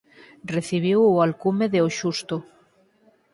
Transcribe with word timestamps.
Recibiu 0.55 0.99
o 1.13 1.21
alcume 1.25 1.65
de 1.73 1.79
"O 1.85 1.89
Xusto". 1.97 2.35